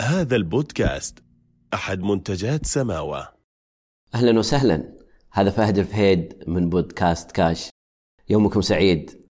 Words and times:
هذا 0.00 0.36
البودكاست 0.36 1.18
أحد 1.74 2.00
منتجات 2.00 2.66
سماوة. 2.66 3.28
أهلا 4.14 4.38
وسهلا. 4.38 4.96
هذا 5.32 5.50
فهد 5.50 5.78
الفهيد 5.78 6.44
من 6.46 6.70
بودكاست 6.70 7.32
كاش. 7.32 7.70
يومكم 8.28 8.60
سعيد 8.60 9.26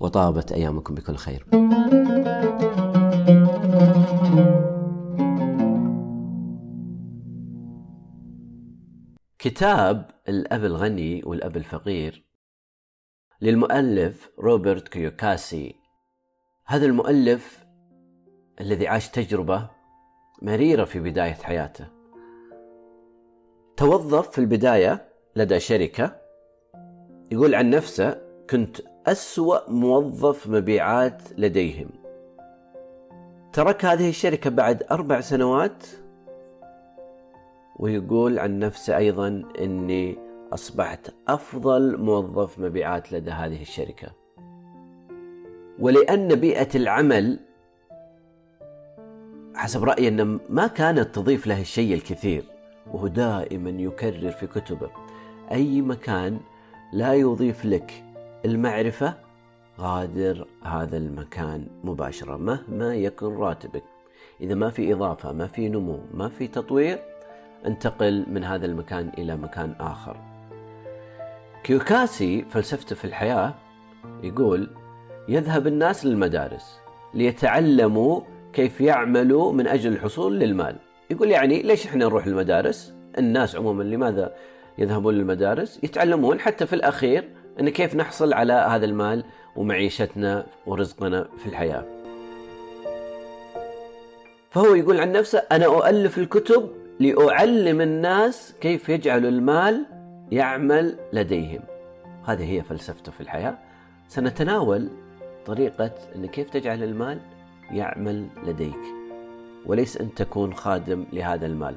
وطابت 0.00 0.52
أيامكم 0.52 0.94
بكل 0.94 1.16
خير. 1.16 1.46
كتاب 9.38 10.10
الأب 10.28 10.64
الغني 10.64 11.22
والأب 11.24 11.56
الفقير 11.56 12.26
للمؤلف 13.40 14.30
روبرت 14.38 14.88
كيوكاسي. 14.88 15.74
هذا 16.66 16.86
المؤلف 16.86 17.66
الذي 18.60 18.88
عاش 18.88 19.08
تجربة 19.08 19.75
مريرة 20.42 20.84
في 20.84 21.00
بداية 21.00 21.32
حياته. 21.32 21.86
توظف 23.76 24.30
في 24.30 24.38
البداية 24.38 25.08
لدى 25.36 25.60
شركة 25.60 26.16
يقول 27.32 27.54
عن 27.54 27.70
نفسه 27.70 28.20
كنت 28.50 28.76
أسوأ 29.06 29.70
موظف 29.70 30.46
مبيعات 30.46 31.22
لديهم. 31.38 31.88
ترك 33.52 33.84
هذه 33.84 34.08
الشركة 34.08 34.50
بعد 34.50 34.82
أربع 34.90 35.20
سنوات 35.20 35.86
ويقول 37.76 38.38
عن 38.38 38.58
نفسه 38.58 38.96
أيضا 38.96 39.42
إني 39.60 40.18
أصبحت 40.52 41.14
أفضل 41.28 41.96
موظف 41.96 42.58
مبيعات 42.58 43.12
لدى 43.12 43.30
هذه 43.30 43.62
الشركة. 43.62 44.08
ولأن 45.78 46.34
بيئة 46.34 46.68
العمل 46.74 47.40
حسب 49.56 49.84
رأيي 49.84 50.08
ان 50.08 50.38
ما 50.48 50.66
كانت 50.66 51.14
تضيف 51.14 51.46
له 51.46 51.60
الشيء 51.60 51.94
الكثير 51.94 52.44
وهو 52.92 53.06
دائما 53.06 53.70
يكرر 53.70 54.30
في 54.30 54.46
كتبه. 54.46 54.90
أي 55.52 55.80
مكان 55.80 56.40
لا 56.92 57.14
يضيف 57.14 57.64
لك 57.64 58.04
المعرفة 58.44 59.14
غادر 59.80 60.46
هذا 60.62 60.96
المكان 60.96 61.66
مباشرة 61.84 62.36
مهما 62.36 62.94
يكن 62.94 63.36
راتبك. 63.36 63.82
إذا 64.40 64.54
ما 64.54 64.70
في 64.70 64.92
إضافة 64.92 65.32
ما 65.32 65.46
في 65.46 65.68
نمو 65.68 66.00
ما 66.14 66.28
في 66.28 66.48
تطوير 66.48 66.98
انتقل 67.66 68.26
من 68.28 68.44
هذا 68.44 68.66
المكان 68.66 69.12
إلى 69.18 69.36
مكان 69.36 69.74
آخر. 69.80 70.16
كيوكاسي 71.64 72.44
فلسفته 72.50 72.96
في 72.96 73.04
الحياة 73.04 73.54
يقول 74.22 74.70
يذهب 75.28 75.66
الناس 75.66 76.06
للمدارس 76.06 76.80
ليتعلموا 77.14 78.20
كيف 78.56 78.80
يعملوا 78.80 79.52
من 79.52 79.66
أجل 79.66 79.92
الحصول 79.92 80.38
للمال. 80.38 80.76
يقول 81.10 81.30
يعني 81.30 81.62
ليش 81.62 81.86
إحنا 81.86 82.04
نروح 82.04 82.26
للمدارس 82.26 82.94
الناس 83.18 83.56
عموما 83.56 83.82
لماذا 83.82 84.34
يذهبون 84.78 85.14
للمدارس؟ 85.14 85.80
يتعلمون 85.82 86.40
حتى 86.40 86.66
في 86.66 86.72
الأخير 86.72 87.28
إن 87.60 87.68
كيف 87.68 87.94
نحصل 87.94 88.32
على 88.32 88.52
هذا 88.52 88.84
المال 88.84 89.24
ومعيشتنا 89.56 90.46
ورزقنا 90.66 91.28
في 91.38 91.46
الحياة. 91.46 91.84
فهو 94.50 94.74
يقول 94.74 95.00
عن 95.00 95.12
نفسه 95.12 95.42
أنا 95.52 95.66
أؤلف 95.66 96.18
الكتب 96.18 96.70
لأعلم 97.00 97.80
الناس 97.80 98.54
كيف 98.60 98.88
يجعلوا 98.88 99.30
المال 99.30 99.84
يعمل 100.32 100.96
لديهم. 101.12 101.60
هذه 102.24 102.52
هي 102.52 102.62
فلسفته 102.62 103.12
في 103.12 103.20
الحياة. 103.20 103.58
سنتناول 104.08 104.88
طريقة 105.46 105.90
إن 106.16 106.26
كيف 106.26 106.50
تجعل 106.50 106.82
المال 106.82 107.18
يعمل 107.70 108.26
لديك 108.46 108.80
وليس 109.66 109.96
أن 109.96 110.14
تكون 110.14 110.54
خادم 110.54 111.04
لهذا 111.12 111.46
المال 111.46 111.74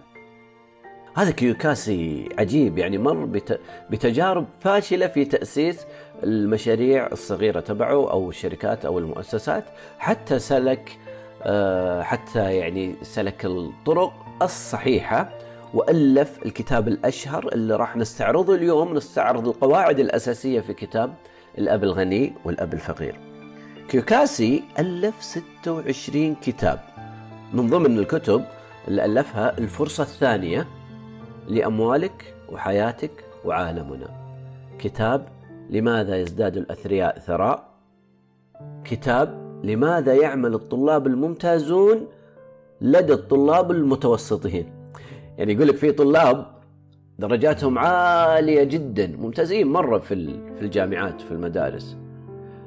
هذا 1.15 1.31
كيوكاسي 1.31 2.29
عجيب 2.39 2.77
يعني 2.77 2.97
مر 2.97 3.41
بتجارب 3.89 4.45
فاشلة 4.59 5.07
في 5.07 5.25
تأسيس 5.25 5.85
المشاريع 6.23 7.07
الصغيرة 7.07 7.59
تبعه 7.59 8.11
أو 8.11 8.29
الشركات 8.29 8.85
أو 8.85 8.99
المؤسسات 8.99 9.66
حتى 9.99 10.39
سلك 10.39 10.97
آه، 11.44 12.01
حتى 12.01 12.55
يعني 12.55 12.95
سلك 13.01 13.45
الطرق 13.45 14.13
الصحيحة 14.41 15.29
وألف 15.73 16.45
الكتاب 16.45 16.88
الأشهر 16.88 17.49
اللي 17.53 17.75
راح 17.75 17.97
نستعرضه 17.97 18.55
اليوم 18.55 18.94
نستعرض 18.94 19.47
القواعد 19.47 19.99
الأساسية 19.99 20.59
في 20.59 20.73
كتاب 20.73 21.13
الأب 21.57 21.83
الغني 21.83 22.33
والأب 22.45 22.73
الفقير. 22.73 23.28
كيوكاسي 23.89 24.63
ألف 24.79 25.16
26 25.22 26.35
كتاب 26.35 26.79
من 27.53 27.67
ضمن 27.69 27.97
الكتب 28.00 28.44
اللي 28.88 29.05
ألفها 29.05 29.57
الفرصة 29.57 30.03
الثانية 30.03 30.67
لأموالك 31.47 32.33
وحياتك 32.51 33.11
وعالمنا. 33.45 34.07
كتاب 34.79 35.28
لماذا 35.69 36.17
يزداد 36.17 36.57
الأثرياء 36.57 37.19
ثراء؟ 37.19 37.69
كتاب 38.83 39.59
لماذا 39.63 40.13
يعمل 40.13 40.53
الطلاب 40.53 41.07
الممتازون 41.07 42.07
لدى 42.81 43.13
الطلاب 43.13 43.72
المتوسطين 43.72 44.66
يعني 45.38 45.53
يقول 45.53 45.67
لك 45.67 45.75
في 45.75 45.91
طلاب 45.91 46.45
درجاتهم 47.19 47.79
عالية 47.79 48.63
جدا 48.63 49.07
ممتازين 49.07 49.67
مرة 49.67 49.97
في 49.97 50.16
في 50.55 50.61
الجامعات 50.61 51.22
في 51.22 51.31
المدارس 51.31 51.97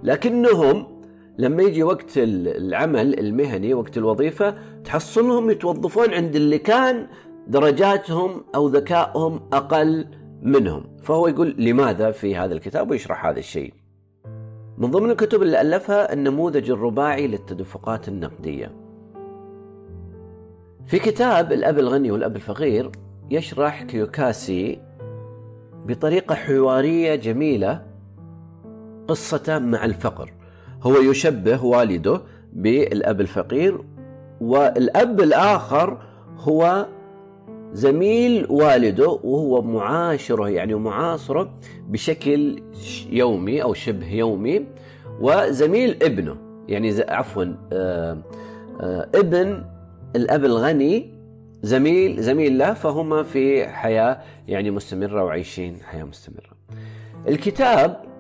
لكنهم 0.03 0.92
لما 1.39 1.63
يجي 1.63 1.83
وقت 1.83 2.11
العمل 2.17 3.19
المهني 3.19 3.75
وقت 3.75 3.99
الوظيفة 3.99 4.55
تحصلهم 4.85 5.51
يتوظفون 5.51 6.15
عند 6.15 6.37
اللي 6.37 6.59
كان 6.59 7.07
درجاتهم 7.47 8.45
أو 8.55 8.69
ذكائهم 8.69 9.41
أقل 9.53 10.07
منهم. 10.43 10.97
فهو 11.03 11.27
يقول 11.27 11.55
لماذا 11.59 12.11
في 12.11 12.37
هذا 12.37 12.55
الكتاب 12.55 12.91
ويشرح 12.91 13.27
هذا 13.27 13.39
الشيء. 13.39 13.75
من 14.79 14.91
ضمن 14.91 15.11
الكتب 15.11 15.43
اللي 15.43 15.61
ألفها 15.61 16.13
النموذج 16.13 16.71
الرباعي 16.71 17.27
للتدفقات 17.27 18.09
النقدية. 18.09 18.73
في 20.87 20.99
كتاب 20.99 21.53
الأب 21.53 21.79
الغني 21.79 22.11
والأب 22.11 22.37
الفقير 22.37 22.91
يشرح 23.31 23.83
كيوكاسي 23.83 24.81
بطريقة 25.87 26.35
حوارية 26.35 27.15
جميلة 27.15 27.87
قصته 29.09 29.59
مع 29.59 29.85
الفقر. 29.85 30.42
هو 30.83 31.01
يشبه 31.01 31.65
والده 31.65 32.21
بالأب 32.53 33.21
الفقير 33.21 33.79
والأب 34.41 35.21
الآخر 35.21 35.99
هو 36.39 36.87
زميل 37.73 38.47
والده 38.51 39.09
وهو 39.09 39.63
معاشره 39.63 40.49
يعني 40.49 40.75
معاصره 40.75 41.55
بشكل 41.89 42.63
يومي 43.11 43.63
أو 43.63 43.75
شبه 43.75 44.13
يومي 44.13 44.67
وزميل 45.21 46.03
ابنه 46.03 46.37
يعني 46.69 47.03
عفوا 47.09 47.45
آه، 47.73 48.19
آه، 48.81 49.09
ابن 49.15 49.65
الأب 50.17 50.45
الغني 50.45 51.15
زميل 51.63 52.23
زميل 52.23 52.59
له 52.59 52.75
فهما 52.75 53.23
في 53.23 53.69
حياة 53.69 54.19
يعني 54.49 54.71
مستمرة 54.71 55.25
وعايشين 55.25 55.77
حياة 55.85 56.05
مستمرة. 56.05 56.53
الكتاب 57.29 58.12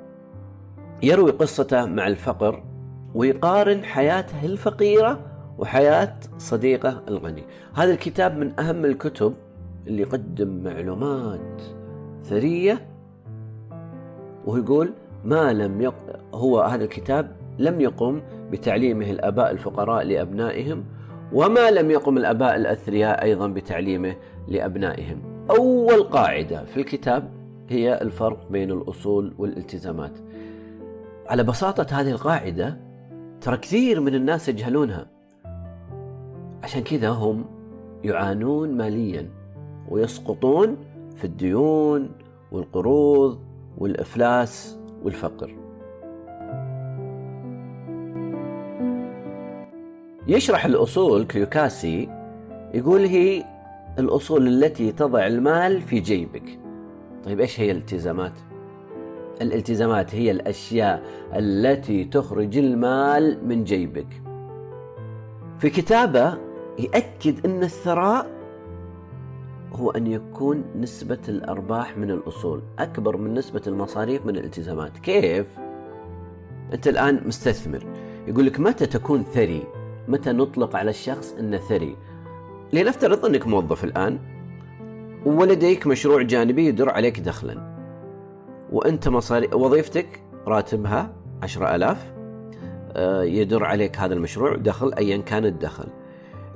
يروي 1.03 1.31
قصته 1.31 1.87
مع 1.87 2.07
الفقر 2.07 2.63
ويقارن 3.15 3.85
حياته 3.85 4.45
الفقيرة 4.45 5.21
وحياة 5.59 6.15
صديقه 6.39 7.03
الغني. 7.09 7.45
هذا 7.75 7.93
الكتاب 7.93 8.37
من 8.39 8.61
أهم 8.61 8.85
الكتب 8.85 9.35
اللي 9.87 10.03
يقدم 10.03 10.63
معلومات 10.65 11.63
ثرية 12.25 12.87
وهو 14.47 14.57
يقول 14.57 14.93
ما 15.25 15.53
لم 15.53 15.81
يق... 15.81 15.95
هو 16.35 16.61
هذا 16.61 16.85
الكتاب 16.85 17.37
لم 17.59 17.81
يقم 17.81 18.23
بتعليمه 18.51 19.11
الآباء 19.11 19.51
الفقراء 19.51 20.05
لأبنائهم 20.05 20.85
وما 21.33 21.71
لم 21.71 21.91
يقم 21.91 22.19
الآباء 22.19 22.57
الأثرياء 22.57 23.23
أيضا 23.23 23.47
بتعليمه 23.47 24.17
لأبنائهم. 24.49 25.23
أول 25.51 26.03
قاعدة 26.03 26.65
في 26.65 26.77
الكتاب 26.77 27.31
هي 27.69 28.03
الفرق 28.03 28.49
بين 28.51 28.71
الأصول 28.71 29.35
والالتزامات. 29.39 30.19
على 31.33 31.45
بساطة 31.45 32.01
هذه 32.01 32.11
القاعدة 32.11 32.79
ترى 33.41 33.57
كثير 33.57 34.01
من 34.01 34.15
الناس 34.15 34.49
يجهلونها. 34.49 35.07
عشان 36.63 36.83
كذا 36.83 37.09
هم 37.09 37.45
يعانون 38.05 38.77
ماليا 38.77 39.29
ويسقطون 39.89 40.77
في 41.17 41.25
الديون 41.25 42.11
والقروض 42.53 43.41
والإفلاس 43.79 44.79
والفقر. 45.03 45.57
يشرح 50.27 50.65
الأصول 50.65 51.25
كيوساكي 51.25 52.09
يقول 52.75 53.01
هي 53.01 53.45
الأصول 53.99 54.49
التي 54.49 54.93
تضع 54.93 55.27
المال 55.27 55.83
في 55.83 56.01
جيبك 56.01 56.59
طيب 57.25 57.41
إيش 57.41 57.61
هي 57.61 57.71
الالتزامات؟ 57.71 58.52
الالتزامات 59.43 60.15
هي 60.15 60.31
الأشياء 60.31 61.03
التي 61.35 62.05
تخرج 62.05 62.59
المال 62.59 63.49
من 63.49 63.65
جيبك 63.65 64.23
في 65.59 65.71
كتابة 65.71 66.39
يأكد 66.79 67.47
أن 67.47 67.63
الثراء 67.63 68.31
هو 69.73 69.91
أن 69.91 70.07
يكون 70.07 70.65
نسبة 70.81 71.19
الأرباح 71.29 71.99
من 71.99 72.11
الأصول 72.11 72.63
أكبر 72.79 73.17
من 73.17 73.35
نسبة 73.35 73.63
المصاريف 73.67 74.27
من 74.27 74.37
الالتزامات 74.37 74.99
كيف؟ 74.99 75.47
أنت 76.73 76.89
الآن 76.89 77.23
مستثمر 77.27 77.87
يقول 78.27 78.47
لك 78.47 78.61
متى 78.61 78.87
تكون 78.87 79.23
ثري؟ 79.23 79.63
متى 80.09 80.33
نطلق 80.33 80.77
على 80.77 80.91
الشخص 80.91 81.35
أنه 81.39 81.57
ثري؟ 81.57 81.97
لنفترض 82.73 83.27
أنك 83.27 83.47
موظف 83.47 83.85
الآن 83.85 84.19
ولديك 85.27 85.87
مشروع 85.87 86.23
جانبي 86.23 86.67
يدر 86.67 86.91
عليك 86.91 87.21
دخلا 87.21 87.72
وأنت 88.73 89.09
مصاري 89.09 89.49
وظيفتك 89.55 90.23
راتبها 90.47 91.13
عشرة 91.43 91.75
ألاف 91.75 92.13
آه، 92.97 93.23
يدر 93.23 93.65
عليك 93.65 93.99
هذا 93.99 94.15
المشروع 94.15 94.57
دخل 94.57 94.95
أيا 94.95 95.17
كان 95.17 95.45
الدخل. 95.45 95.87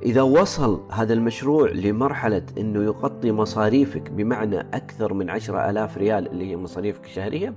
إذا 0.03 0.21
وصل 0.21 0.81
هذا 0.91 1.13
المشروع 1.13 1.69
لمرحلة 1.69 2.43
أنه 2.57 2.83
يغطي 2.83 3.31
مصاريفك 3.31 4.11
بمعنى 4.11 4.59
أكثر 4.59 5.13
من 5.13 5.29
عشرة 5.29 5.69
ألاف 5.69 5.97
ريال 5.97 6.27
اللي 6.31 6.51
هي 6.51 6.57
مصاريفك 6.57 7.05
الشهرية 7.05 7.53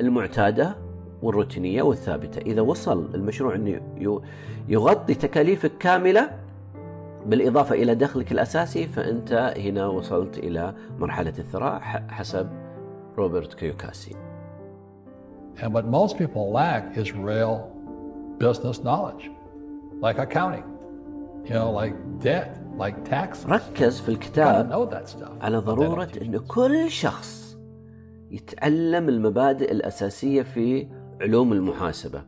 المعتادة 0.00 0.76
والروتينية 1.22 1.82
والثابتة. 1.82 2.38
إذا 2.38 2.60
وصل 2.60 3.10
المشروع 3.14 3.54
أنه 3.54 3.80
يغطي 4.68 5.14
تكاليفك 5.14 5.72
كاملة 5.80 6.30
بالإضافة 7.26 7.74
إلى 7.74 7.94
دخلك 7.94 8.32
الأساسي 8.32 8.86
فأنت 8.86 9.54
هنا 9.56 9.86
وصلت 9.86 10.38
إلى 10.38 10.74
مرحلة 10.98 11.34
الثراء 11.38 11.80
حسب 12.08 12.61
روبرت 13.18 13.54
كيوكاسي 13.54 14.16
And 15.56 15.72
what 15.74 15.84
most 15.84 16.16
people 16.18 16.50
lack 16.50 16.96
is 16.96 17.12
real 17.12 17.70
business 18.38 18.78
knowledge, 18.82 19.30
like 20.00 20.18
accounting, 20.18 20.64
you 21.44 21.54
know, 21.54 21.70
like 21.70 21.94
debt, 22.20 22.56
like 22.76 23.04
taxes. 23.04 23.46
ركز 23.46 24.00
في 24.00 24.08
الكتاب 24.08 24.72
على 25.40 25.58
ضرورة 25.58 26.08
أن 26.22 26.38
كل 26.38 26.90
شخص 26.90 27.58
يتعلم 28.30 29.08
المبادئ 29.08 29.72
الأساسية 29.72 30.42
في 30.42 30.88
علوم 31.20 31.52
المحاسبة 31.52 32.24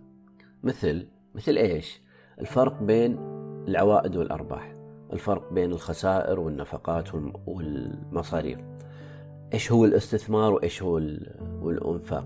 مثل 0.62 1.06
مثل 1.34 1.56
إيش؟ 1.56 2.02
الفرق 2.40 2.82
بين 2.82 3.16
العوائد 3.68 4.16
والأرباح 4.16 4.74
الفرق 5.12 5.52
بين 5.52 5.72
الخسائر 5.72 6.40
والنفقات 6.40 7.08
والمصاريف 7.46 8.58
إيش 9.54 9.72
هو 9.72 9.84
الاستثمار 9.84 10.52
وإيش 10.52 10.82
هو 10.82 10.98
الانفاق 11.70 12.24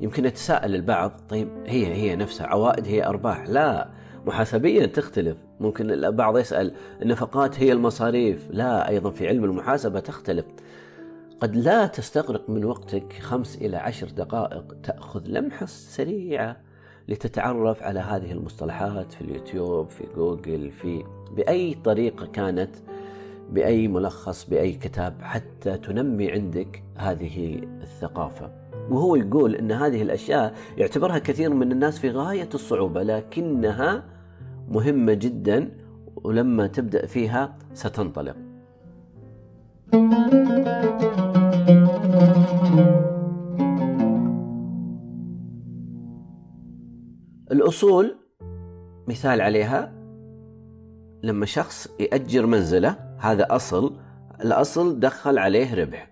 يمكن 0.00 0.24
يتساءل 0.24 0.74
البعض 0.74 1.12
طيب 1.28 1.48
هي 1.66 1.86
هي 1.86 2.16
نفسها 2.16 2.46
عوائد 2.46 2.86
هي 2.86 3.06
أرباح. 3.06 3.48
لا 3.48 3.88
محاسبيا 4.26 4.86
تختلف. 4.86 5.36
ممكن 5.60 5.90
البعض 5.90 6.38
يسأل 6.38 6.72
النفقات 7.02 7.60
هي 7.60 7.72
المصاريف. 7.72 8.48
لا 8.50 8.88
أيضا 8.88 9.10
في 9.10 9.28
علم 9.28 9.44
المحاسبة 9.44 10.00
تختلف. 10.00 10.44
قد 11.40 11.56
لا 11.56 11.86
تستغرق 11.86 12.50
من 12.50 12.64
وقتك 12.64 13.12
خمس 13.12 13.56
إلى 13.56 13.76
عشر 13.76 14.08
دقائق 14.08 14.76
تأخذ 14.82 15.22
لمحة 15.26 15.66
سريعة 15.66 16.56
لتتعرف 17.08 17.82
على 17.82 18.00
هذه 18.00 18.32
المصطلحات 18.32 19.12
في 19.12 19.20
اليوتيوب 19.20 19.88
في 19.88 20.04
جوجل 20.16 20.70
في 20.70 21.04
بأي 21.36 21.74
طريقة 21.84 22.26
كانت 22.26 22.76
بأي 23.52 23.88
ملخص 23.88 24.44
بأي 24.44 24.72
كتاب 24.72 25.22
حتى 25.22 25.78
تنمي 25.78 26.32
عندك 26.32 26.82
هذه 26.96 27.60
الثقافة. 27.82 28.52
وهو 28.90 29.16
يقول 29.16 29.54
إن 29.54 29.72
هذه 29.72 30.02
الأشياء 30.02 30.54
يعتبرها 30.76 31.18
كثير 31.18 31.54
من 31.54 31.72
الناس 31.72 31.98
في 31.98 32.10
غاية 32.10 32.48
الصعوبة 32.54 33.02
لكنها 33.02 34.04
مهمة 34.68 35.12
جدا 35.14 35.70
ولما 36.16 36.66
تبدأ 36.66 37.06
فيها 37.06 37.58
ستنطلق. 37.74 38.36
الأصول 47.52 48.16
مثال 49.08 49.40
عليها 49.40 49.92
لما 51.22 51.46
شخص 51.46 51.88
يأجر 52.00 52.46
منزله 52.46 53.09
هذا 53.20 53.46
أصل 53.50 53.96
الأصل 54.44 55.00
دخل 55.00 55.38
عليه 55.38 55.74
ربح. 55.74 56.10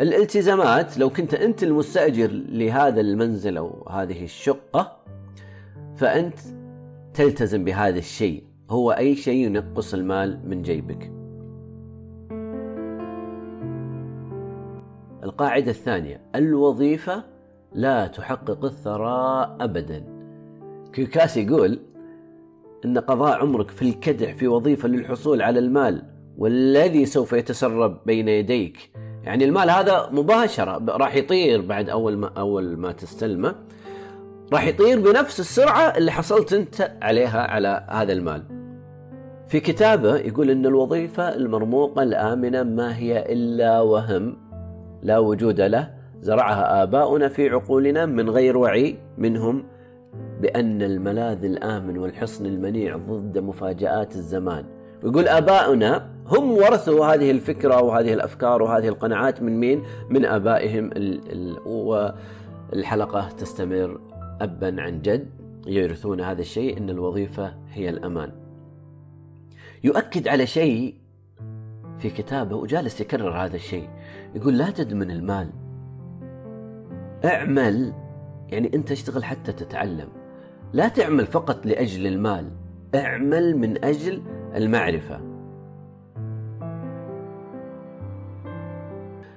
الالتزامات 0.00 0.98
لو 0.98 1.10
كنت 1.10 1.34
أنت 1.34 1.62
المستأجر 1.62 2.30
لهذا 2.32 3.00
المنزل 3.00 3.56
أو 3.56 3.88
هذه 3.88 4.24
الشقة 4.24 4.96
فأنت 5.96 6.38
تلتزم 7.14 7.64
بهذا 7.64 7.98
الشيء. 7.98 8.44
هو 8.70 8.90
أي 8.90 9.16
شيء 9.16 9.46
ينقص 9.46 9.94
المال 9.94 10.48
من 10.48 10.62
جيبك. 10.62 11.12
القاعدة 15.24 15.70
الثانية 15.70 16.20
الوظيفة 16.34 17.24
لا 17.72 18.06
تحقق 18.06 18.64
الثراء 18.64 19.56
أبداً. 19.60 20.04
كيوكاسي 20.92 21.46
يقول 21.46 21.80
أن 22.84 22.98
قضاء 22.98 23.40
عمرك 23.40 23.70
في 23.70 23.82
الكدح 23.82 24.34
في 24.34 24.48
وظيفة 24.48 24.88
للحصول 24.88 25.42
على 25.42 25.58
المال 25.58 26.13
والذي 26.38 27.06
سوف 27.06 27.32
يتسرب 27.32 27.98
بين 28.06 28.28
يديك. 28.28 28.90
يعني 29.22 29.44
المال 29.44 29.70
هذا 29.70 30.08
مباشرة 30.12 30.84
راح 30.88 31.16
يطير 31.16 31.60
بعد 31.60 31.88
أول 31.88 32.16
ما 32.16 32.30
أول 32.38 32.76
ما 32.76 32.92
تستلمه. 32.92 33.54
راح 34.52 34.66
يطير 34.66 35.00
بنفس 35.00 35.40
السرعة 35.40 35.96
اللي 35.96 36.12
حصلت 36.12 36.52
أنت 36.52 36.92
عليها 37.02 37.40
على 37.40 37.86
هذا 37.90 38.12
المال. 38.12 38.42
في 39.48 39.60
كتابه 39.60 40.16
يقول 40.16 40.50
أن 40.50 40.66
الوظيفة 40.66 41.34
المرموقة 41.34 42.02
الآمنة 42.02 42.62
ما 42.62 42.96
هي 42.96 43.32
إلا 43.32 43.80
وهم 43.80 44.36
لا 45.02 45.18
وجود 45.18 45.60
له. 45.60 45.94
زرعها 46.20 46.82
آباؤنا 46.82 47.28
في 47.28 47.48
عقولنا 47.48 48.06
من 48.06 48.30
غير 48.30 48.58
وعي 48.58 48.96
منهم 49.18 49.64
بأن 50.40 50.82
الملاذ 50.82 51.44
الآمن 51.44 51.98
والحصن 51.98 52.46
المنيع 52.46 52.96
ضد 52.96 53.38
مفاجآت 53.38 54.16
الزمان. 54.16 54.64
ويقول 55.04 55.28
آباؤنا 55.28 56.10
هم 56.26 56.52
ورثوا 56.52 57.06
هذه 57.06 57.30
الفكرة 57.30 57.82
وهذه 57.82 58.12
الأفكار 58.12 58.62
وهذه 58.62 58.88
القناعات 58.88 59.42
من 59.42 59.60
مين؟ 59.60 59.82
من 60.10 60.24
آبائهم 60.24 60.90
والحلقة 61.66 63.28
تستمر 63.28 64.00
أبا 64.40 64.82
عن 64.82 65.02
جد. 65.02 65.28
يرثون 65.66 66.20
هذا 66.20 66.40
الشيء 66.40 66.78
أن 66.78 66.90
الوظيفة 66.90 67.54
هي 67.72 67.88
الأمان. 67.88 68.32
يؤكد 69.84 70.28
على 70.28 70.46
شيء 70.46 70.94
في 71.98 72.10
كتابه 72.10 72.56
وجالس 72.56 73.00
يكرر 73.00 73.30
هذا 73.30 73.56
الشيء. 73.56 73.88
يقول 74.34 74.58
لا 74.58 74.70
تدمن 74.70 75.10
المال. 75.10 75.50
اعمل 77.24 77.92
يعني 78.48 78.70
أنت 78.74 78.92
اشتغل 78.92 79.24
حتى 79.24 79.52
تتعلم. 79.52 80.08
لا 80.72 80.88
تعمل 80.88 81.26
فقط 81.26 81.66
لأجل 81.66 82.06
المال. 82.06 82.50
اعمل 82.94 83.56
من 83.56 83.84
أجل 83.84 84.22
المعرفة. 84.54 85.20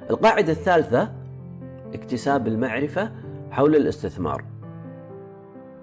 القاعدة 0.10 0.52
الثالثة 0.52 1.12
اكتساب 1.94 2.48
المعرفة 2.48 3.12
حول 3.52 3.76
الاستثمار. 3.76 4.44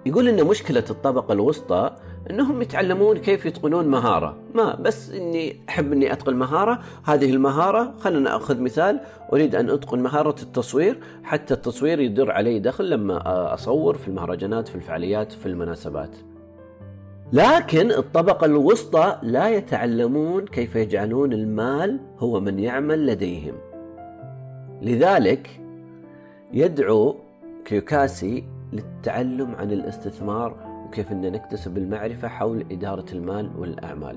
يقول 0.06 0.28
إن 0.28 0.46
مشكلة 0.46 0.84
الطبقة 0.90 1.32
الوسطى 1.32 1.96
إنهم 2.30 2.62
يتعلمون 2.62 3.18
كيف 3.18 3.46
يتقنون 3.46 3.88
مهارة. 3.88 4.36
ما 4.54 4.74
بس 4.74 5.10
إني 5.10 5.60
أحب 5.68 5.92
إني 5.92 6.12
أتقن 6.12 6.34
مهارة 6.36 6.80
هذه 7.04 7.30
المهارة 7.30 7.94
خلينا 7.98 8.20
نأخذ 8.20 8.60
مثال 8.60 9.00
أريد 9.32 9.54
أن 9.54 9.70
أتقن 9.70 9.98
مهارة 9.98 10.42
التصوير 10.42 11.00
حتى 11.24 11.54
التصوير 11.54 12.00
يدر 12.00 12.30
علي 12.30 12.58
دخل 12.58 12.90
لما 12.90 13.54
أصور 13.54 13.96
في 13.96 14.08
المهرجانات 14.08 14.68
في 14.68 14.74
الفعاليات 14.74 15.32
في 15.32 15.46
المناسبات. 15.46 16.16
لكن 17.34 17.90
الطبقة 17.90 18.44
الوسطى 18.44 19.18
لا 19.22 19.48
يتعلمون 19.48 20.46
كيف 20.46 20.76
يجعلون 20.76 21.32
المال 21.32 22.00
هو 22.18 22.40
من 22.40 22.58
يعمل 22.58 23.06
لديهم. 23.06 23.54
لذلك 24.82 25.60
يدعو 26.52 27.16
كيوكاسي 27.64 28.44
للتعلم 28.72 29.54
عن 29.54 29.72
الاستثمار 29.72 30.56
وكيف 30.86 31.12
أن 31.12 31.32
نكتسب 31.32 31.78
المعرفة 31.78 32.28
حول 32.28 32.66
إدارة 32.70 33.04
المال 33.12 33.50
والأعمال 33.58 34.16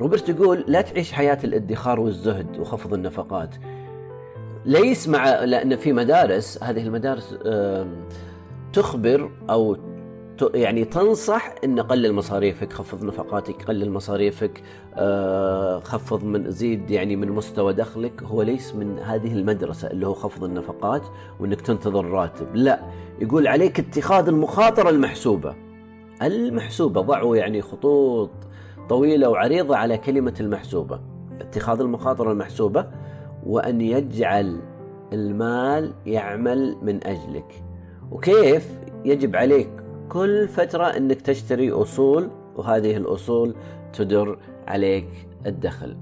روبرت 0.00 0.28
يقول 0.28 0.64
لا 0.66 0.80
تعيش 0.80 1.12
حياة 1.12 1.38
الادخار 1.44 2.00
والزهد 2.00 2.58
وخفض 2.58 2.94
النفقات 2.94 3.54
ليس 4.64 5.08
مع 5.08 5.44
لأن 5.44 5.76
في 5.76 5.92
مدارس 5.92 6.62
هذه 6.62 6.82
المدارس 6.82 7.34
تخبر 8.72 9.30
أو 9.50 9.76
يعني 10.54 10.84
تنصح 10.84 11.54
إن 11.64 11.80
قلل 11.80 12.12
مصاريفك 12.12 12.72
خفض 12.72 13.04
نفقاتك 13.04 13.62
قلل 13.62 13.90
مصاريفك 13.90 14.62
آه، 14.94 15.80
خفض 15.80 16.24
من 16.24 16.50
زيد 16.50 16.90
يعني 16.90 17.16
من 17.16 17.30
مستوى 17.30 17.72
دخلك. 17.72 18.22
هو 18.22 18.42
ليس 18.42 18.74
من 18.74 18.98
هذه 18.98 19.32
المدرسة 19.32 19.90
اللي 19.90 20.06
هو 20.06 20.14
خفض 20.14 20.44
النفقات 20.44 21.02
وإنك 21.40 21.60
تنتظر 21.60 22.04
راتب. 22.04 22.56
لا 22.56 22.80
يقول 23.20 23.46
عليك 23.46 23.80
اتخاذ 23.80 24.28
المخاطرة 24.28 24.90
المحسوبة. 24.90 25.54
المحسوبة 26.22 27.00
ضعوا 27.00 27.36
يعني 27.36 27.62
خطوط 27.62 28.30
طويلة 28.88 29.28
وعريضة 29.28 29.76
على 29.76 29.98
كلمة 29.98 30.34
المحسوبة. 30.40 31.00
اتخاذ 31.40 31.80
المخاطر 31.80 32.32
المحسوبة 32.32 32.86
وأن 33.46 33.80
يجعل 33.80 34.60
المال 35.12 35.92
يعمل 36.06 36.76
من 36.82 37.06
أجلك. 37.06 37.71
وكيف 38.12 38.80
يجب 39.04 39.36
عليك 39.36 39.70
كل 40.08 40.48
فترة 40.48 40.84
أنك 40.84 41.20
تشتري 41.20 41.72
أصول 41.72 42.30
وهذه 42.56 42.96
الأصول 42.96 43.54
تدر 43.92 44.38
عليك 44.66 45.28
الدخل. 45.46 45.96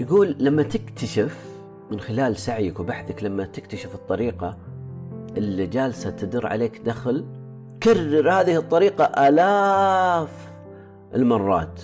يقول 0.00 0.36
لما 0.38 0.62
تكتشف 0.62 1.50
من 1.90 2.00
خلال 2.00 2.36
سعيك 2.36 2.80
وبحثك 2.80 3.24
لما 3.24 3.44
تكتشف 3.44 3.94
الطريقة 3.94 4.58
اللي 5.36 5.66
جالسة 5.66 6.10
تدر 6.10 6.46
عليك 6.46 6.80
دخل 6.80 7.24
كرر 7.82 8.30
هذه 8.30 8.56
الطريقة 8.56 9.04
آلاف 9.28 10.48
المرات. 11.14 11.80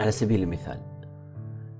على 0.00 0.10
سبيل 0.10 0.42
المثال 0.42 0.80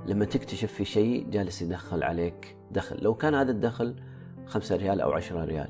لما 0.06 0.25
تكتشف 0.25 0.73
في 0.73 0.85
شيء 0.85 1.26
جالس 1.30 1.62
يدخل 1.62 2.02
عليك 2.02 2.56
دخل. 2.71 2.97
لو 3.02 3.14
كان 3.14 3.35
هذا 3.35 3.50
الدخل 3.50 3.95
خمسة 4.47 4.76
ريال 4.76 5.00
أو 5.00 5.12
عشرة 5.12 5.45
ريال. 5.45 5.69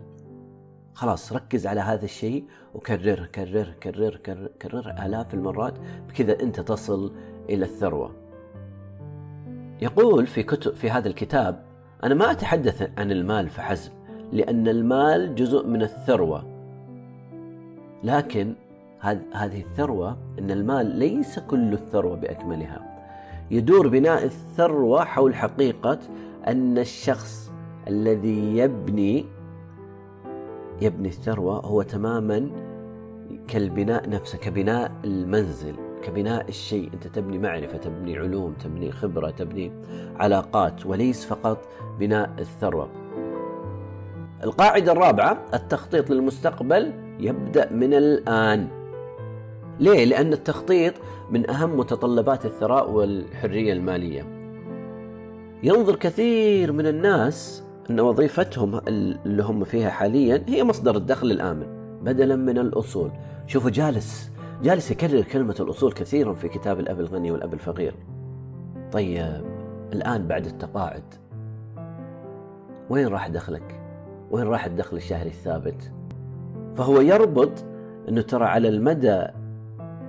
خلاص 0.94 1.32
ركز 1.32 1.66
على 1.66 1.80
هذا 1.80 2.04
الشيء 2.04 2.44
وكرره 2.74 3.24
كرره 3.24 3.74
كرره 3.82 4.16
كرره, 4.16 4.50
كرره 4.62 5.06
آلاف 5.06 5.34
المرات 5.34 5.74
بكذا 6.08 6.40
أنت 6.42 6.60
تصل 6.60 7.12
إلى 7.48 7.64
الثروة. 7.64 8.10
يقول 9.82 10.26
في 10.26 10.42
كتب 10.42 10.74
في 10.74 10.90
هذا 10.90 11.08
الكتاب 11.08 11.62
أنا 12.04 12.14
ما 12.14 12.30
أتحدث 12.30 12.90
عن 12.98 13.12
المال 13.12 13.48
فحسب 13.48 13.92
لأن 14.32 14.68
المال 14.68 15.34
جزء 15.34 15.66
من 15.66 15.82
الثروة. 15.82 16.44
لكن 18.04 18.54
هذه 19.32 19.60
الثروة 19.60 20.18
أن 20.38 20.50
المال 20.50 20.86
ليس 20.86 21.38
كل 21.38 21.72
الثروة 21.72 22.16
بأكملها. 22.16 22.96
يدور 23.50 23.88
بناء 23.88 24.24
الثروة 24.24 25.04
حول 25.04 25.34
حقيقة 25.34 25.98
أن 26.46 26.78
الشخص 26.78 27.52
الذي 27.88 28.56
يبني 28.56 29.26
يبني 30.82 31.08
الثروة 31.08 31.60
هو 31.60 31.82
تماما 31.82 32.50
كالبناء 33.48 34.08
نفسه 34.08 34.38
كبناء 34.38 34.92
المنزل 35.04 35.74
كبناء 36.02 36.48
الشيء. 36.48 36.90
أنت 36.94 37.06
تبني 37.06 37.38
معرفة 37.38 37.78
تبني 37.78 38.18
علوم 38.18 38.52
تبني 38.52 38.92
خبرة 38.92 39.30
تبني 39.30 39.72
علاقات 40.16 40.86
وليس 40.86 41.26
فقط 41.26 41.68
بناء 41.98 42.30
الثروة. 42.38 42.88
القاعدة 44.42 44.92
الرابعة 44.92 45.44
التخطيط 45.54 46.10
للمستقبل 46.10 46.92
يبدأ 47.20 47.72
من 47.72 47.94
الآن. 47.94 48.68
ليه؟ 49.80 50.04
لأن 50.04 50.32
التخطيط 50.32 50.94
من 51.30 51.50
أهم 51.50 51.76
متطلبات 51.76 52.46
الثراء 52.46 52.90
والحرية 52.90 53.72
المالية. 53.72 54.26
ينظر 55.62 55.96
كثير 55.96 56.72
من 56.72 56.86
الناس 56.86 57.65
أن 57.90 58.00
وظيفتهم 58.00 58.80
اللي 58.88 59.42
هم 59.42 59.64
فيها 59.64 59.90
حاليا 59.90 60.44
هي 60.48 60.64
مصدر 60.64 60.96
الدخل 60.96 61.30
الآمن 61.30 61.66
بدلا 62.02 62.36
من 62.36 62.58
الأصول 62.58 63.10
شوفوا 63.46 63.70
جالس 63.70 64.30
جالس 64.62 64.90
يكرر 64.90 65.22
كلمة 65.22 65.56
الأصول 65.60 65.92
كثيرا 65.92 66.34
في 66.34 66.48
كتاب 66.48 66.80
الأب 66.80 67.00
الغني 67.00 67.30
والأب 67.30 67.54
الفقير 67.54 67.94
طيب 68.92 69.44
الآن 69.92 70.26
بعد 70.26 70.46
التقاعد 70.46 71.14
وين 72.90 73.08
راح 73.08 73.28
دخلك؟ 73.28 73.80
وين 74.30 74.46
راح 74.46 74.64
الدخل 74.64 74.96
الشهري 74.96 75.28
الثابت؟ 75.28 75.92
فهو 76.74 77.00
يربط 77.00 77.64
أنه 78.08 78.22
ترى 78.22 78.44
على 78.44 78.68
المدى 78.68 79.22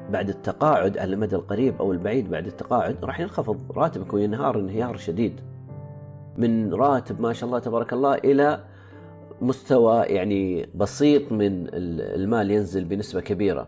بعد 0.10 0.30
التقاعد 0.30 0.98
على 0.98 1.14
المدى 1.14 1.36
القريب 1.36 1.76
أو 1.80 1.92
البعيد 1.92 2.30
بعد 2.30 2.48
التقاعد 2.48 3.06
راح 3.06 3.20
ينخفض 3.20 3.78
راتبك 3.78 4.14
وينهار 4.14 4.60
انهيار 4.60 4.98
شديد 4.98 5.42
من 6.38 6.74
راتب 6.74 7.22
ما 7.22 7.34
شاء 7.34 7.48
الله 7.48 7.60
تبارك 7.60 7.94
الله 7.94 8.16
إلى 8.16 8.64
مستوى 9.42 10.04
يعني 10.04 10.70
بسيط 10.76 11.32
من 11.32 11.68
المال 11.74 12.52
ينزل 12.52 12.86
بنسبة 12.86 13.22
كبيرة. 13.22 13.68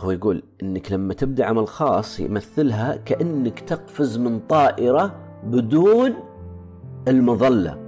هو 0.00 0.10
يقول 0.10 0.42
إنك 0.62 0.92
لما 0.92 1.14
تبدأ 1.14 1.44
عمل 1.44 1.68
خاص 1.68 2.20
يمثلها 2.20 2.96
كأنك 2.96 3.60
تقفز 3.60 4.18
من 4.18 4.40
طائرة 4.48 5.16
بدون 5.44 6.14
المظلة. 7.08 7.78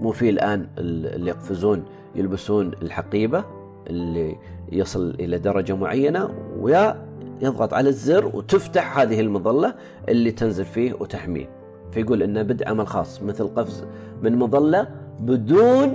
مو 0.00 0.12
في 0.12 0.30
الآن 0.30 0.68
اللي 0.78 1.30
يقفزون 1.30 1.84
يلبسون 2.14 2.72
الحقيبة 2.82 3.44
اللي 3.86 4.36
يصل 4.72 5.10
إلى 5.10 5.38
درجة 5.38 5.76
معينة 5.76 6.34
ويا 6.60 7.09
يضغط 7.42 7.74
على 7.74 7.88
الزر 7.88 8.26
وتفتح 8.36 8.98
هذه 8.98 9.20
المظلة 9.20 9.74
اللي 10.08 10.30
تنزل 10.30 10.64
فيه 10.64 10.92
وتحميه. 10.92 11.48
فيقول 11.92 12.22
إنه 12.22 12.42
بدء 12.42 12.68
عمل 12.68 12.86
خاص 12.86 13.22
مثل 13.22 13.48
قفز 13.48 13.84
من 14.22 14.36
مظلة 14.36 14.88
بدون 15.20 15.94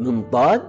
منطاد 0.00 0.62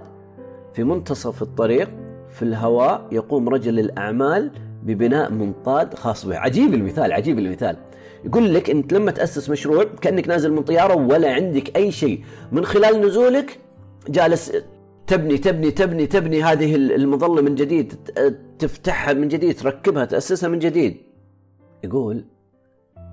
في 0.74 0.84
منتصف 0.84 1.42
الطريق 1.42 1.90
في 2.28 2.42
الهواء 2.42 3.06
يقوم 3.12 3.48
رجل 3.48 3.78
الأعمال 3.78 4.50
ببناء 4.82 5.30
منطاد 5.30 5.94
خاص 5.94 6.26
به. 6.26 6.38
عجيب 6.38 6.74
المثال 6.74 7.12
عجيب 7.12 7.38
المثال. 7.38 7.76
يقول 8.24 8.54
لك 8.54 8.70
إنت 8.70 8.92
لما 8.92 9.10
تأسس 9.10 9.50
مشروع 9.50 9.84
كأنك 10.00 10.28
نازل 10.28 10.52
من 10.52 10.62
طيارة 10.62 10.94
ولا 10.94 11.34
عندك 11.34 11.76
أي 11.76 11.92
شيء. 11.92 12.24
من 12.52 12.64
خلال 12.64 13.06
نزولك 13.06 13.58
جالس 14.08 14.52
تبني 15.06 15.38
تبني 15.38 15.70
تبني 15.70 16.06
تبني 16.06 16.42
هذه 16.42 16.74
المظلة 16.74 17.42
من 17.42 17.54
جديد 17.54 17.94
تفتحها 18.58 19.12
من 19.12 19.28
جديد 19.28 19.56
تركبها 19.56 20.04
تأسسها 20.04 20.48
من 20.48 20.58
جديد. 20.58 20.96
يقول 21.84 22.24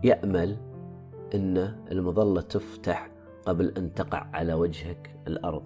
يأمل 0.03 0.57
إن 1.35 1.75
المظلة 1.91 2.41
تفتح 2.41 3.09
قبل 3.45 3.73
أن 3.77 3.93
تقع 3.93 4.27
على 4.33 4.53
وجهك 4.53 5.15
الأرض. 5.27 5.63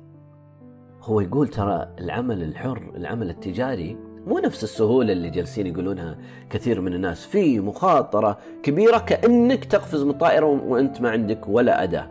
هو 1.01 1.19
يقول 1.19 1.47
ترى 1.47 1.95
العمل 1.99 2.43
الحر 2.43 2.91
العمل 2.95 3.29
التجاري 3.29 3.97
مو 4.27 4.39
نفس 4.39 4.63
السهولة 4.63 5.13
اللي 5.13 5.29
جالسين 5.29 5.67
يقولونها 5.67 6.17
كثير 6.49 6.81
من 6.81 6.93
الناس. 6.93 7.25
في 7.25 7.59
مخاطرة 7.59 8.37
كبيرة 8.63 8.97
كأنك 8.97 9.65
تقفز 9.65 10.03
من 10.03 10.13
طائرة 10.13 10.45
وأنت 10.45 11.01
ما 11.01 11.09
عندك 11.09 11.47
ولا 11.47 11.83
أداة. 11.83 12.07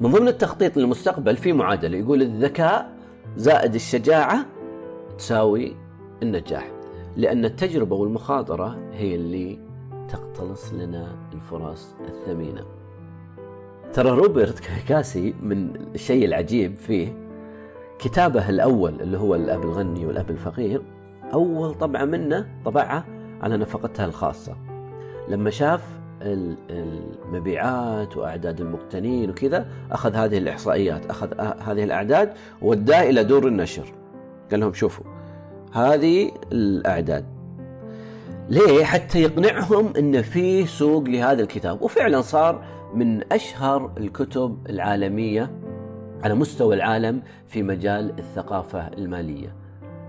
من 0.00 0.10
ضمن 0.10 0.28
التخطيط 0.28 0.76
للمستقبل 0.76 1.36
في 1.36 1.52
معادلة 1.52 1.98
يقول 1.98 2.22
الذكاء 2.22 2.95
زائد 3.36 3.74
الشجاعة 3.74 4.46
تساوي 5.18 5.76
النجاح. 6.22 6.70
لأن 7.16 7.44
التجربة 7.44 7.96
والمخاطرة 7.96 8.78
هي 8.92 9.14
اللي 9.14 9.58
تقتلص 10.08 10.72
لنا 10.72 11.16
الفرص 11.32 11.94
الثمينة. 12.08 12.64
ترى 13.92 14.10
روبرت 14.10 14.60
كاسي 14.88 15.34
من 15.42 15.76
الشيء 15.94 16.24
العجيب 16.24 16.76
فيه 16.76 17.26
كتابه 17.98 18.50
الأول 18.50 19.00
اللي 19.00 19.18
هو 19.18 19.34
الأب 19.34 19.62
الغني 19.62 20.06
والأب 20.06 20.30
الفقير 20.30 20.82
أول 21.32 21.74
طبعة 21.74 22.04
منه 22.04 22.48
طبعها 22.64 23.04
على 23.42 23.56
نفقتها 23.56 24.06
الخاصة. 24.06 24.56
لما 25.28 25.50
شاف 25.50 26.00
المبيعات 26.22 28.16
وأعداد 28.16 28.60
المقتنين 28.60 29.30
وكذا 29.30 29.66
أخذ 29.92 30.14
هذه 30.14 30.38
الإحصائيات 30.38 31.06
أخذ 31.06 31.40
هذه 31.40 31.84
الأعداد 31.84 32.32
ووداه 32.62 33.02
إلى 33.10 33.24
دور 33.24 33.48
النشر. 33.48 33.92
قال 34.50 34.60
لهم 34.60 34.72
شوفوا 34.72 35.04
هذه 35.72 36.30
الأعداد. 36.52 37.24
ليه؟ 38.48 38.84
حتى 38.84 39.22
يقنعهم 39.22 39.92
إن 39.98 40.22
في 40.22 40.66
سوق 40.66 41.02
لهذا 41.02 41.42
الكتاب. 41.42 41.82
وفعلا 41.82 42.20
صار 42.20 42.64
من 42.94 43.32
أشهر 43.32 43.92
الكتب 43.98 44.58
العالمية 44.70 45.50
على 46.24 46.34
مستوى 46.34 46.74
العالم 46.74 47.22
في 47.46 47.62
مجال 47.62 48.18
الثقافة 48.18 48.88
المالية. 48.88 49.54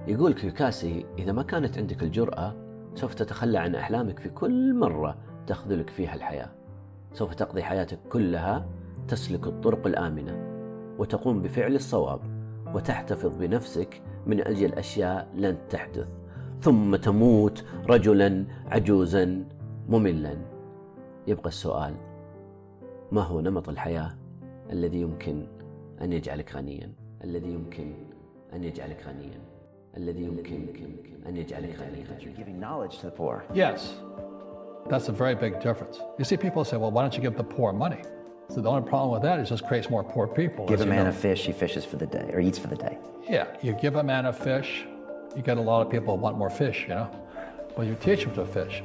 يقول 0.07 0.33
كيوكاسي 0.33 1.05
إذا 1.19 1.31
ما 1.31 1.43
كانت 1.43 1.77
عندك 1.77 2.03
الجرأة 2.03 2.55
سوف 2.95 3.13
تتخلى 3.13 3.57
عن 3.57 3.75
أحلامك 3.75 4.19
في 4.19 4.29
كل 4.29 4.73
مرة. 4.73 5.17
تخذلك 5.47 5.89
فيها 5.89 6.15
الحياة. 6.15 6.49
سوف 7.13 7.35
تقضي 7.35 7.63
حياتك 7.63 7.99
كلها 8.09 8.65
تسلك 9.07 9.47
الطرق 9.47 9.87
الآمنة 9.87 10.57
وتقوم 10.99 11.41
بفعل 11.41 11.75
الصواب 11.75 12.19
وتحتفظ 12.73 13.37
بنفسك 13.37 14.01
من 14.25 14.41
أجل 14.41 14.73
أشياء 14.73 15.27
لن 15.35 15.57
تحدث. 15.69 16.07
ثم 16.61 16.95
تموت 16.95 17.65
رجلا 17.89 18.45
عجوزا 18.65 19.45
مملا. 19.89 20.37
يبقى 21.27 21.47
السؤال 21.49 21.93
ما 23.11 23.21
هو 23.21 23.41
نمط 23.41 23.69
الحياة 23.69 24.13
الذي 24.71 25.01
يمكن 25.01 25.47
أن 26.01 26.13
يجعلك 26.13 26.55
غنيا؟ 26.55 26.91
الذي 27.23 27.53
يمكن 27.53 27.93
أن 28.53 28.63
يجعلك 28.63 29.03
غنيا؟ 29.07 29.39
الذي 29.97 30.23
يمكن 30.23 30.67
أن 31.27 31.37
يجعلك 31.37 31.75
غنيا؟ 31.79 32.05
Yes. 33.53 33.81
That's 34.89 35.09
a 35.09 35.11
very 35.11 35.35
big 35.35 35.59
difference. 35.59 35.99
You 36.17 36.23
see, 36.23 36.37
people 36.37 36.63
say, 36.63 36.77
well, 36.77 36.91
why 36.91 37.01
don't 37.01 37.13
you 37.13 37.21
give 37.21 37.35
the 37.35 37.43
poor 37.43 37.73
money? 37.73 38.01
So 38.49 38.61
the 38.61 38.69
only 38.69 38.87
problem 38.87 39.11
with 39.11 39.21
that 39.23 39.39
is 39.39 39.49
just 39.49 39.67
creates 39.67 39.89
more 39.89 40.03
poor 40.03 40.27
people. 40.27 40.65
Give 40.65 40.79
a 40.79 40.85
man 40.85 41.03
know. 41.03 41.09
a 41.09 41.13
fish, 41.13 41.45
he 41.45 41.51
fishes 41.51 41.83
for 41.83 41.97
the 41.97 42.07
day, 42.07 42.29
or 42.31 42.39
eats 42.39 42.57
for 42.57 42.67
the 42.67 42.77
day. 42.77 42.97
Yeah, 43.27 43.47
you 43.61 43.73
give 43.73 43.95
a 43.95 44.03
man 44.03 44.25
a 44.25 44.33
fish, 44.33 44.85
you 45.35 45.41
get 45.41 45.57
a 45.57 45.61
lot 45.61 45.85
of 45.85 45.91
people 45.91 46.15
who 46.15 46.21
want 46.21 46.37
more 46.37 46.49
fish, 46.49 46.83
you 46.83 46.89
know. 46.89 47.09
But 47.75 47.87
you 47.87 47.95
teach 47.95 48.23
them 48.23 48.33
to 48.35 48.45
fish. 48.45 48.81